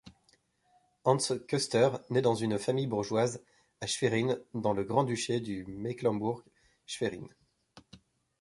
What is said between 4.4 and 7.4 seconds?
dans le grand-duché du Mecklembourg-Schwerin.